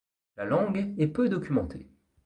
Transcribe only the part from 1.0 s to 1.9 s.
peu documentée.